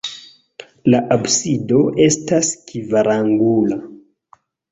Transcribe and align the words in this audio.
La 0.93 1.01
absido 1.15 1.83
estas 2.07 2.51
kvarangula. 2.71 3.79